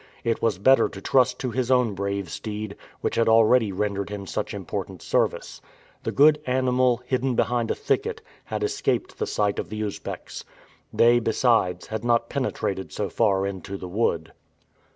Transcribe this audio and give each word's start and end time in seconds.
It 0.23 0.41
was 0.41 0.57
better 0.57 0.89
to 0.89 0.99
trust 0.99 1.37
to 1.41 1.51
his 1.51 1.69
own 1.69 1.93
brave 1.93 2.27
steed, 2.31 2.75
which 3.01 3.17
had 3.17 3.29
already 3.29 3.71
rendered 3.71 4.09
him 4.09 4.25
such 4.25 4.51
important 4.55 5.03
service. 5.03 5.61
The 6.01 6.11
good 6.11 6.41
animal, 6.47 7.03
hidden 7.05 7.35
behind 7.35 7.69
a 7.69 7.75
thicket, 7.75 8.19
had 8.45 8.63
escaped 8.63 9.19
the 9.19 9.27
sight 9.27 9.59
of 9.59 9.69
the 9.69 9.79
Usbecks. 9.83 10.43
They, 10.91 11.19
besides, 11.19 11.85
had 11.85 12.03
not 12.03 12.29
penetrated 12.29 12.91
so 12.91 13.09
far 13.09 13.45
into 13.45 13.77
the 13.77 13.87
wood. 13.87 14.33